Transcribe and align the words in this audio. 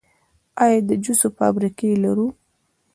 آیا 0.63 0.79
د 0.87 0.91
جوس 1.03 1.21
فابریکې 1.37 1.89
لرو؟ 2.03 2.27